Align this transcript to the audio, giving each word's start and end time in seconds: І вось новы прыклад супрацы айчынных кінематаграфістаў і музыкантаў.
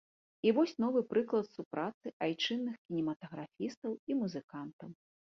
І 0.47 0.51
вось 0.57 0.71
новы 0.83 1.01
прыклад 1.11 1.45
супрацы 1.57 2.11
айчынных 2.27 2.79
кінематаграфістаў 2.87 3.91
і 4.13 4.17
музыкантаў. 4.23 4.89